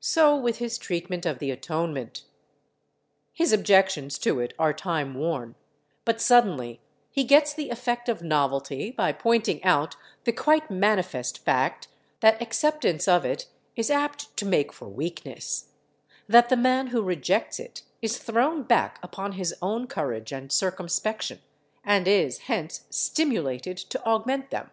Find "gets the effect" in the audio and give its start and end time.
7.24-8.08